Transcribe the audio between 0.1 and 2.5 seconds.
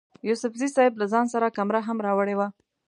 یوسفزي صیب له ځان سره کمره هم راوړې وه.